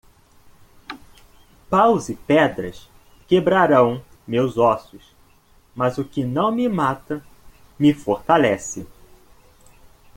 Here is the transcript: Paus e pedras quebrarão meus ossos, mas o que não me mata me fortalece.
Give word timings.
Paus 1.69 2.09
e 2.09 2.15
pedras 2.15 2.89
quebrarão 3.27 4.03
meus 4.27 4.57
ossos, 4.57 5.15
mas 5.75 5.99
o 5.99 6.03
que 6.03 6.25
não 6.25 6.51
me 6.51 6.67
mata 6.67 7.23
me 7.77 7.93
fortalece. 7.93 8.87